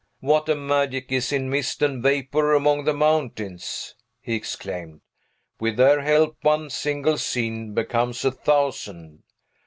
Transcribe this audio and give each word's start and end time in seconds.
"What 0.19 0.49
a 0.49 0.55
magic 0.55 1.11
is 1.11 1.31
in 1.31 1.51
mist 1.51 1.83
and 1.83 2.01
vapor 2.01 2.55
among 2.55 2.85
the 2.85 2.93
mountains!" 2.95 3.93
he 4.19 4.33
exclaimed. 4.33 5.01
"With 5.59 5.77
their 5.77 6.01
help, 6.01 6.37
one 6.41 6.71
single 6.71 7.19
scene 7.19 7.75
becomes 7.75 8.25
a 8.25 8.31
thousand. 8.31 9.21